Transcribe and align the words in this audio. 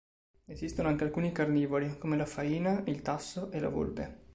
Esistono 0.45 0.87
anche 0.89 1.03
alcuni 1.03 1.31
carnivori, 1.31 1.99
come 1.99 2.17
la 2.17 2.25
faina, 2.25 2.81
il 2.87 3.03
tasso 3.03 3.51
e 3.51 3.59
la 3.59 3.69
volpe. 3.69 4.25